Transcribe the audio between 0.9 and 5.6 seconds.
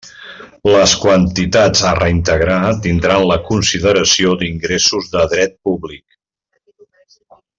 quantitats a reintegrar tindran la consideració d'ingressos de dret